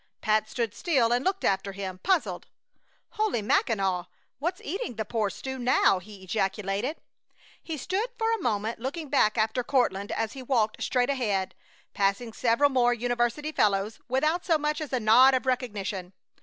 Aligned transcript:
Pat 0.19 0.49
stood 0.49 0.73
still 0.73 1.11
and 1.11 1.23
looked 1.23 1.43
after 1.43 1.73
him, 1.73 1.99
puzzled! 2.01 2.47
"Holy 3.09 3.39
Mackinaw! 3.43 4.05
What's 4.39 4.59
eating 4.63 4.95
the 4.95 5.05
poor 5.05 5.29
stew 5.29 5.59
now!" 5.59 5.99
he 5.99 6.23
ejaculated. 6.23 6.97
He 7.61 7.77
stood 7.77 8.09
a 8.19 8.41
moment 8.41 8.79
looking 8.79 9.09
back 9.09 9.37
after 9.37 9.63
Courtland 9.63 10.11
as 10.13 10.33
he 10.33 10.41
walked 10.41 10.81
straight 10.81 11.11
ahead, 11.11 11.53
passing 11.93 12.33
several 12.33 12.71
more 12.71 12.95
university 12.95 13.51
fellows 13.51 13.99
without 14.07 14.43
so 14.43 14.57
much 14.57 14.81
as 14.81 14.91
a 14.91 14.99
nod 14.99 15.35
of 15.35 15.45
recognition. 15.45 16.13